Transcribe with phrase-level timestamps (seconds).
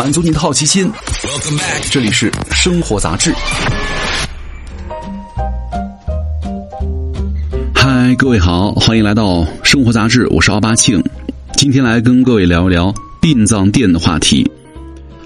[0.00, 0.90] 满足您的好奇心。
[1.90, 3.34] 这里是生活杂志。
[7.74, 11.04] 嗨，各位好，欢迎来到生活杂志，我是奥巴庆，
[11.52, 12.90] 今天来跟各位聊一聊
[13.20, 14.50] 殡葬店的话题。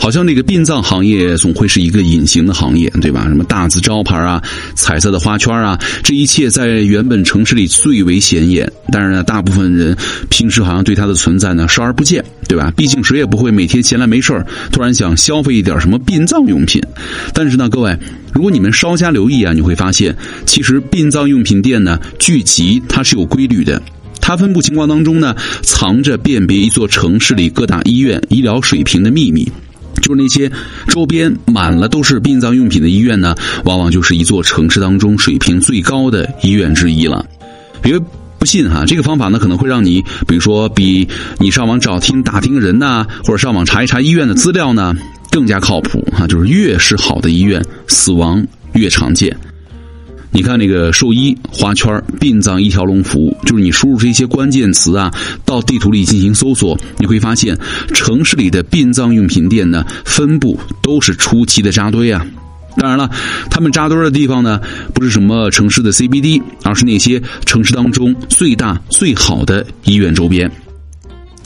[0.00, 3.24] 好像那个殡葬行业总会是一个隐形的行业，对吧？
[3.28, 4.42] 什么大字招牌啊、
[4.74, 8.72] 彩色的花圈啊，这一切在原本城市里最为显眼。
[8.90, 9.94] 但是呢，大部分人
[10.30, 12.72] 平时好像对它的存在呢视而不见，对吧？
[12.74, 14.42] 毕竟谁也不会每天闲来没事
[14.72, 16.82] 突然想消费一点什么殡葬用品。
[17.34, 17.94] 但是呢，各位，
[18.32, 23.82] 如果你们稍加留意啊，你会发现，其实殡葬用品店呢聚集它是有规律的，
[24.18, 29.46] 它分布情况当中呢藏着辨别一座城市里各大医院医疗水平的秘密。
[30.00, 30.50] 就是那些
[30.88, 37.24] 周边满了都是殡葬用品的医院呢，往往就是一座城市当中水平最高的医院之一了。
[37.82, 37.98] 别
[38.38, 41.06] 不信哈，这个方法呢可能会让你，比如说比
[41.38, 44.94] 你上网找听打听人呐，或者上网查一查医院的资料呢，
[45.30, 46.26] 更加靠谱哈。
[46.26, 49.36] 就是越是好的医院，死亡越常见。
[50.32, 55.12] 你看那个兽医花圈殡葬一条龙服务，就是你输入这些关键词啊，
[55.44, 57.58] 到地图里进行搜索，你会发现
[57.92, 62.24] 城市里的殡葬用品店呢，分布都是出奇的扎堆啊。
[62.76, 63.10] 当然了，
[63.50, 64.60] 他们扎堆的地方呢，
[64.94, 70.48] 不是什么城市的 CBD，而是那些城市当中最大最好的医院周边。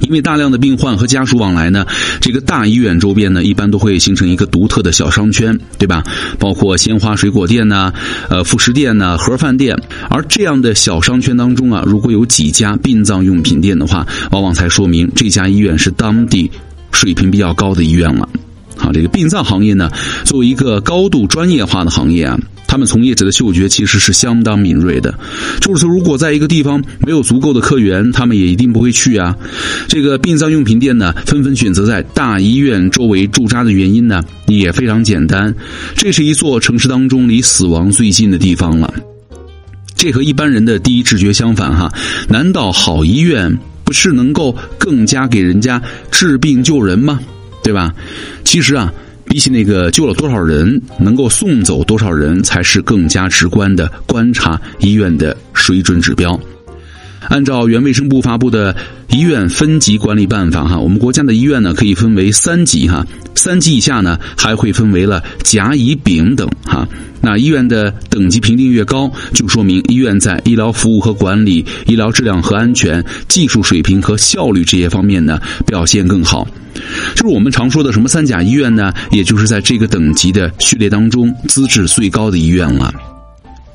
[0.00, 1.86] 因为大量的病患和家属往来呢，
[2.20, 6.02] 这个大医院周边呢，一般都会形成一个独特的小商圈，对吧？
[6.38, 7.92] 包括鲜花水果店呐，
[8.28, 9.76] 呃，副食店呐，盒饭店。
[10.10, 16.50] 而这样的小商圈当中啊，如果有几家殡葬用品店的话，往往才说明这家医院是当地
[16.92, 18.28] 水平比较高的医院了。
[18.76, 19.90] 好，这个殡葬行业呢，
[20.24, 22.38] 作为一个高度专业化的行业啊。
[22.74, 25.16] 他们从业者的嗅觉其实是相当敏锐的，
[25.60, 29.32] 就是说，如果在一个地方没有足够的客源，他们也一定不会去啊。
[29.86, 35.54] 这个殡葬用品店呢，纷纷选择在大医院周围驻扎的原因呢，也非常简单，
[35.94, 38.92] 这是一座城市当中离死亡最近的地方了。
[39.94, 41.88] 这和一般人的第一直觉相反哈，
[42.28, 45.80] 难道好医院不是能够更加给人家
[46.10, 47.20] 治病救人吗？
[47.62, 47.94] 对吧？
[48.42, 48.92] 其实啊。
[49.34, 56.40] 比起那个救了多少人，能够送走多少人，才是更加直观的观察医院的水准指标。
[57.28, 58.74] 按照原卫生部发布的
[59.10, 66.86] 医院分级管理办法，哈，我们国家的医院呢可以分为三级，哈，三级以下呢还会分为了甲、乙、丙等，哈。
[67.20, 76.46] 那医院的等级评定越高，就说明医院在医疗服务和管理、医疗质量和安全、技术水平和效率这些方面呢表现更好。
[77.14, 78.92] 就是我们常说的什么三甲医院呢？
[79.10, 82.92] 也就是在这个等级的序列当中资质最高的医院了。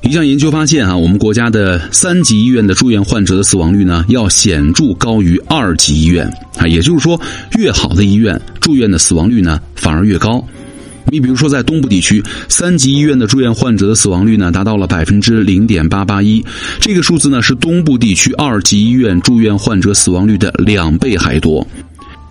[0.02, 6.66] 一项研究发现啊，我们国家的三级医院的住院患者的死亡率呢，要显著高于二级医院啊。
[6.66, 7.20] 也就是说，
[7.58, 10.44] 越好的医院住院的死亡率呢，反而越高。
[11.12, 16.44] 你比如说，在东部地区，三级医院的住院患者的死亡率呢，达到了百分之零点八八一，
[16.80, 21.66] 这个数字呢，是东部地区二级医院住院患者死亡率的两倍还多。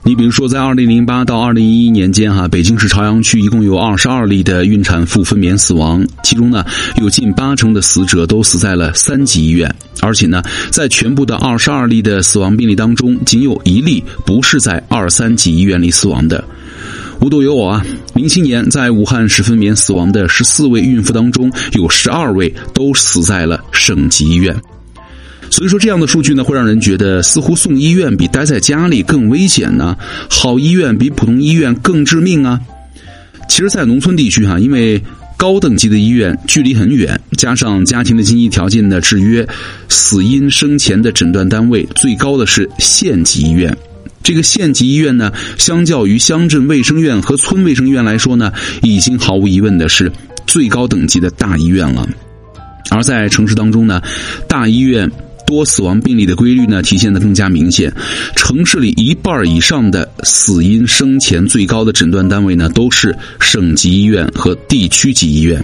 [0.02, 6.66] 你比如说，在二零零八到二零一一年间，哈，北京市朝阳区一共有二十二例的孕产妇分娩死亡，其中呢，
[7.00, 16.44] 有近八成的死者都死在了三级医院，而且呢，在全部的二十二例的死亡病例当中，仅有一例不是在二三级医院里死亡的。
[17.20, 24.56] 无独有偶啊，零七年在武汉市分娩死亡的十四位孕妇当中，有十二位都死在了省级医院。
[25.52, 29.98] 所以说，这样的数据呢，会让人觉得似乎送医院比待在家里更危险呢。
[30.30, 32.60] 好医院比普通医院更致命啊。
[33.48, 35.02] 其实，在农村地区哈，因为
[35.36, 39.48] 高等级的医院距离很远，加上家庭的经济条件的制约，
[39.90, 43.76] 死因生前的诊断单位最高的是县级医院。
[44.22, 50.12] 这个县级医院呢，相较于乡镇卫生院和村卫生院来说呢，已经毫无疑问的是
[50.46, 52.08] 最高等级的大医院了。
[52.92, 54.00] 而在城市当中呢，
[54.48, 55.12] 大医院。
[55.50, 57.92] 多死亡病例的规律呢，体现的更加明显。
[58.36, 65.60] 城市里一半以上的死因生前最高的诊断单位呢，都是省级医院和地区级医院。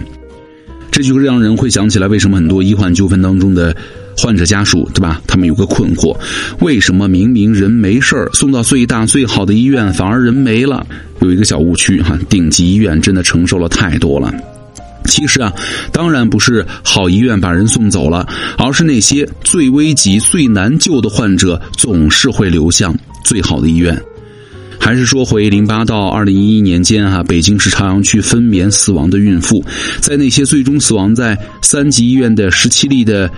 [0.90, 3.76] 这就让人会想起来，为什么很多医患纠纷当中的
[4.16, 5.22] 患者家属，对吧？
[5.24, 6.18] 他们有个困惑：
[6.60, 10.84] 为什么明明人没事儿，送到最大最好的医院，反而人没了？
[11.20, 14.34] 有一个小误区哈，顶级医院真的承受了太多了。
[15.06, 15.52] 其实啊，
[15.92, 18.26] 当然不是好医院把人送走了，
[18.58, 24.00] 而是那些最危急、最难救的患者总是会流向最好的医院。
[24.78, 29.64] 还是说回零八到二零一一年间哈，北京市朝阳区分娩死亡的孕妇，
[30.00, 33.28] 在那些最终死亡在三级医院的十七例的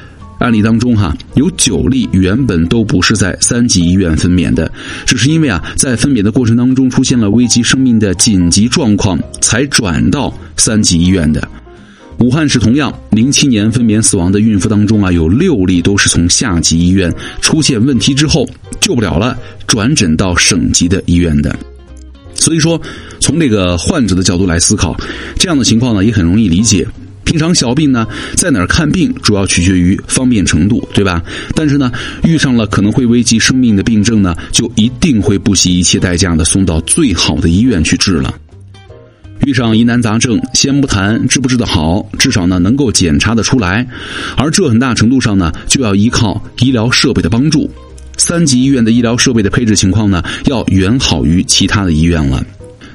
[0.40, 4.70] 案例当中哈，有九例原本都不是在三级医院分娩的，
[5.06, 11.48] 只是因为啊，在分娩的过程当中出现了危及生命的紧急状况，才转到三级医院的。
[12.20, 18.44] 武汉市同样，零七年分娩死亡的孕妇当中啊，有六例都是从下级医院出现问题之后
[18.80, 19.38] 救不了了，
[19.68, 21.56] 转诊到省级的医院的。
[22.34, 22.80] 所以说，
[23.20, 24.96] 从这个患者的角度来思考，
[25.38, 26.86] 这样的情况呢，也很容易理解。
[27.22, 31.22] 平常小病呢，在哪儿看病主要取决于方便程度，对吧？
[31.54, 31.92] 但是呢，
[32.24, 38.34] 遇上了可能会危及生命的病症呢，就一定会不惜一切代价的送到最好的医院去治了。
[39.46, 43.86] 遇上疑难杂症，先不谈治不治得好，至少呢能够检查得出来，
[44.36, 47.70] 而这很大程度上呢，就要依靠医疗设备的帮助。
[48.16, 52.44] 三级医院的医疗设备的配置情况呢，要远好于其他的医院了。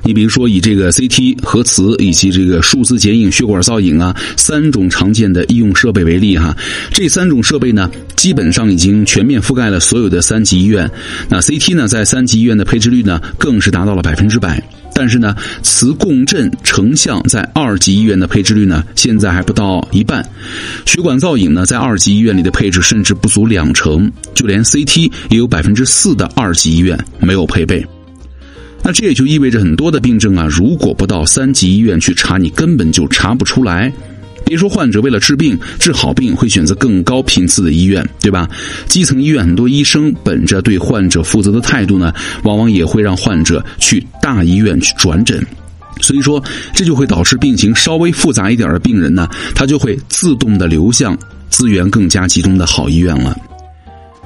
[0.03, 6.55] 你比如说，以这个 CT、核磁以及这个数字剪影、血管造影啊三种常见的医用设备为例哈，
[6.91, 10.89] 这三种设备呢，基本上已经全面覆盖了所有的三级医院。
[11.29, 14.61] 那 CT 呢，在三级医院的配置率呢，更是达到了百分之百。
[14.95, 20.23] 但是呢，磁共振成像在二级医院的配置率呢，现在还不到一半。
[20.85, 27.83] 血管造影呢，在二级医院里的配置甚至不足两成，就连 CT 也有百分之四的二级医院没有配备。
[28.83, 33.91] 那这也就意味着很多的病症啊，如果不到三级医院去查，你根本就查不出来。
[34.45, 38.47] 别说患者为了治病、治好病会选择更高频次的医院，对吧？
[38.87, 42.13] 基层医院很多医生本着对患者负责的态度呢，
[42.43, 45.41] 往往也会让患者去大医院去转诊。
[46.01, 46.43] 所以说，
[46.73, 51.17] 这就会导致病情稍微复杂一点的病人呢，他就会自动的流向
[51.49, 53.35] 资源更加集中的好医院了。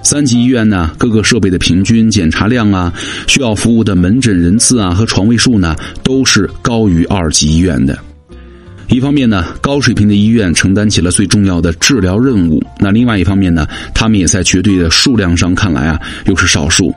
[0.07, 2.93] 三级医院呢，各个设备的平均检查量啊，
[3.27, 7.99] 需要服务的门诊人次啊和床位数呢，都是高于二级医院的。
[8.87, 16.95] 一方面呢，高水平的医院承担起了最重要的治疗任务；那另外一方面呢，他们也在绝对的数量上看来啊，又是少数。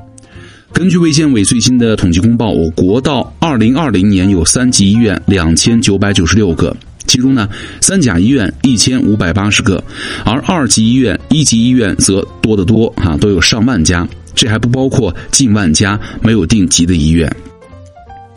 [0.72, 6.76] 根据卫健委最新的统计公报，我国到二零二零年有三级医院两千九百九十六个。
[7.10, 7.48] 其中呢，
[7.80, 9.82] 三甲医院一千五百八十个，
[10.24, 14.06] 而二级医院、一级医院则多得多啊，都有上万家。
[14.32, 17.28] 这还不包括近万家没有定级的医院。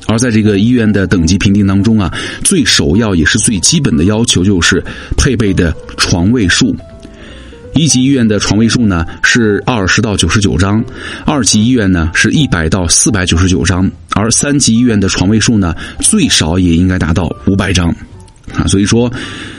[0.08, 2.12] 而在这个医院的等级评定当中啊，
[2.44, 4.84] 最首要也是最基本的要求就是
[5.16, 6.76] 配备的床位数。
[7.76, 10.84] 一级医院的床位数呢是二十到九十九张，
[11.28, 17.96] 二级医院呢是一百到四百九十九张，而三级医院的床位数呢最少也应该达到五百张。
[18.52, 19.12] 啊，所以说，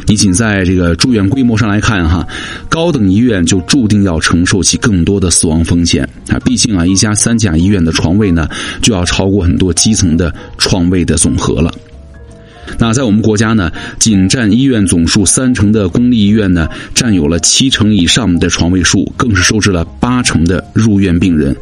[0.07, 2.27] 你仅在这个住院规模上来看，哈，
[2.69, 6.39] 高等医院就注定要承受起更多的死亡风险啊。
[6.45, 8.47] 毕竟啊，一家三甲医院的床位呢，
[8.83, 11.73] 就要超过很多基层的床位的总和了。
[12.79, 21.57] 那在我们国家呢，仅占医院总数三成的公立医院呢，占有了七成以上的床位数，更是收治了八成的入院病人。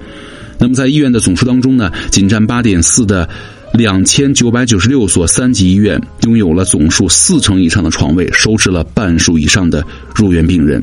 [0.58, 3.28] 那么在医院的总数当中呢，仅占八点四的。
[3.72, 9.84] 两千九百九十六所三级医院拥有了总数四成以上的床位，收治了半数以上的
[10.14, 10.82] 入院病人。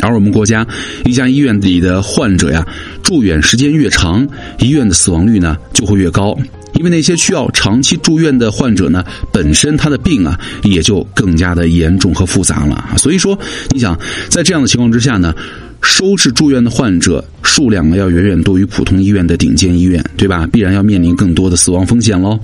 [0.00, 0.66] 而我们国家
[1.04, 2.66] 一家医院里的患者呀，
[3.02, 4.26] 住院时间越长，
[4.58, 6.36] 医院的死亡率呢就会越高。
[6.74, 12.94] 因为那些需要长期住院的患者呢，本身他的病啊也就更加的严重和复杂了。
[12.96, 13.38] 所以说，
[13.70, 13.96] 你想
[14.28, 15.34] 在这样的情况之下呢？
[15.82, 20.46] 收治住院的患者数量呢，要远远多于普通医院的顶尖医院，对吧？
[20.50, 22.38] 必然要面临更多的死亡风险喽。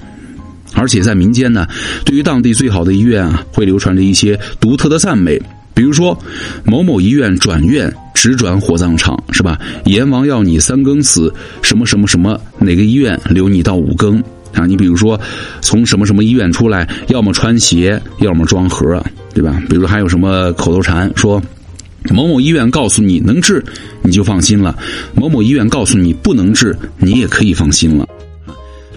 [0.74, 1.66] 而且在民间呢，
[2.04, 5.40] 对于当地最好的医院啊，会流传着一些独特的赞美，
[5.72, 6.16] 比如说
[6.64, 9.58] 某某医院转院直转火葬场，是吧？
[9.86, 14.66] 阎王要你三更死，什么什么什么，哪个医院留你到五更啊？
[14.66, 15.18] 你比如说
[15.62, 19.02] 从什么什么医院出来，要么穿鞋，要么装盒，
[19.32, 19.62] 对吧？
[19.70, 21.42] 比如还有什么口头禅说。
[22.10, 23.62] 某某医院告诉你能治，
[24.02, 24.74] 你就放心了；
[25.14, 28.08] 某某医院告诉你不能治，你也可以放心了。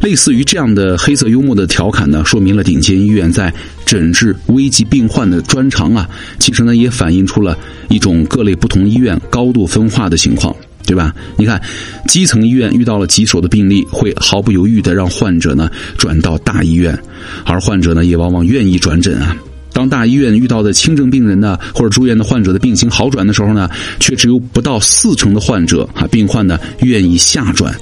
[0.01, 3.53] 类似于这样的黑色幽默的调侃呢，说明了顶尖医院在
[3.85, 6.09] 诊治危急病患的专长啊。
[6.39, 7.55] 其实呢，也反映出了
[7.89, 10.55] 一种各类不同医院高度分化的情况，
[10.87, 11.13] 对吧？
[11.37, 11.61] 你看，
[12.07, 16.97] 基层医院遇到了棘手的病例，会毫不犹豫的让患者呢转到大医院，
[17.45, 19.37] 而患者呢也往往愿意转诊啊。
[19.73, 27.73] 当大医院遇到的轻症病人呢，或者住院的患者的病情好转的时候呢，却只有不到四成的患者啊，病患呢愿意下转，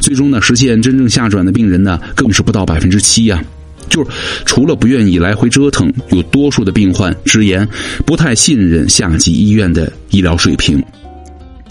[0.00, 3.42] 最终呢实现真正下转的病人呢，更是不到百分之七呀。
[3.88, 4.10] 就是
[4.44, 7.66] 除了不愿意来回折腾，有多数的病患直言
[8.06, 10.80] 不太信任下级医院的医疗水平。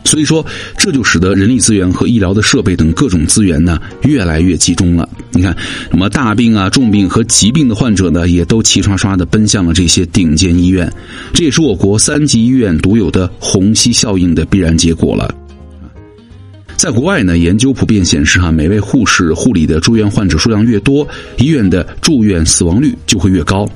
[0.09, 0.43] 所以说，
[0.75, 5.07] 这就使得人力资源和医疗的设备等各种资源呢越来越集中了。
[5.33, 5.55] 你看，
[5.91, 10.91] 什么大病啊、重病和疾病的患者呢，也都齐刷刷的奔向了这些顶尖医院。
[11.31, 15.31] 这也是我国三级医院独有的虹吸效应的必然结果了。
[16.75, 23.69] 在国外呢，研究普遍显示，哈，每位护士护理的住院患者数量越多，医院的住院死亡率就会越高。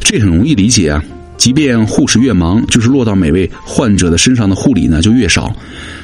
[0.00, 1.04] 这很容易理解啊。
[1.44, 5.54] 即便护士越忙，就是落到每位患者的身上的护理呢就越少。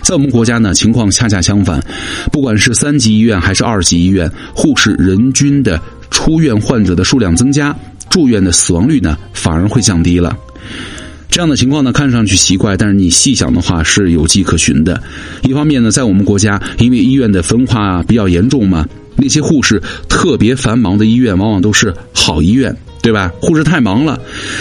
[0.03, 1.83] 在我们国家呢，情况恰恰相反，
[2.31, 5.81] 不管是三级医院还是二级医院，护士人均的
[6.11, 7.75] 出院患者的数量增加，
[8.11, 10.37] 住院的死亡率呢反而会降低了。
[11.31, 15.03] 这样的情况呢，看上去奇怪，但是你细想的话是有迹可循的。
[15.45, 23.33] 一方面呢，在我们国家，因为医院的分化比较严重嘛，那些护士特别繁忙的医院，往往都是好医院，对吧？
[23.41, 24.21] 护士太忙了，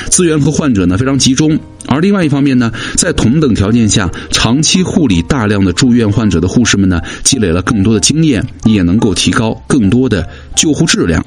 [0.10, 1.60] 资源和患者呢非常集中。
[1.88, 11.26] 而另外一方面呢，在同等条件下，长期护理大量的住院患者的护士们呢，积累了更多的经验，也能够提高更多的救护质量。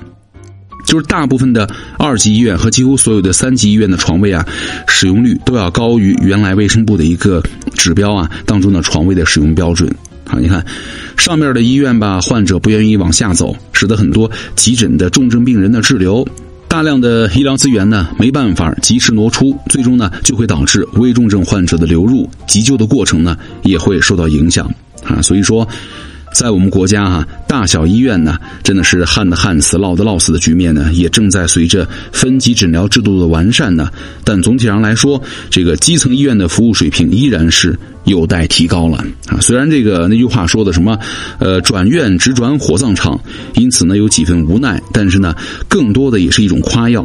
[0.85, 4.47] 就是大部分的二级医院和几乎所有的三级医院的床位啊，
[4.89, 7.43] 使用率都要高于原来卫生部的一个
[7.75, 9.89] 指标啊当中的床位的使用标准。
[10.27, 10.65] 啊，你看
[11.17, 16.27] 上面的医院吧，患者不愿意往下走，使得很多急诊的重症病人的滞留，
[16.73, 24.73] 大量的医疗资源呢没办法及时挪出，最终呢就会导致危重症患者的流入，急救的过程呢也会受到影响
[25.05, 25.21] 啊。
[25.21, 25.69] 所以说。
[26.33, 33.91] 在我们国家哈，大小医院呢，真的是旱的旱死，涝的涝死的局面呢，也正在随着分级诊疗制度的完善呢。
[34.25, 38.97] 但总体上来说，这个基层医院的服务水平依然是有待提高了
[39.27, 39.39] 啊。
[39.41, 40.99] 虽然这个那句话说的什么，
[41.39, 43.21] 呃，转院直转火葬场，
[43.55, 45.35] 因此呢有几分无奈，但是呢，
[45.69, 47.05] 更多的也是一种夸耀，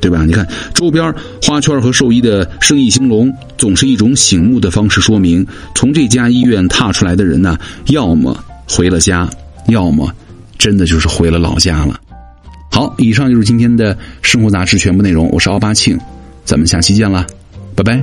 [0.00, 0.24] 对吧？
[0.24, 5.44] 你看周边花圈和兽医的生意兴隆，总是一种醒目的方式，说明
[5.74, 7.58] 从这家医院踏出来的人呢，
[7.88, 8.38] 要么。
[8.68, 9.28] 回了家，
[9.68, 10.12] 要么
[10.58, 11.98] 真的就是回了老家了。
[12.70, 15.28] 好，以上就是今天的生活杂志全部内容。
[15.30, 15.98] 我是奥巴庆，
[16.44, 17.26] 咱们下期见了，
[17.74, 18.02] 拜拜。